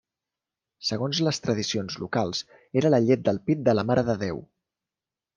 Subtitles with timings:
[0.87, 2.41] Segons les tradicions locals
[2.81, 4.41] era la llet del pit de la Mare de Déu.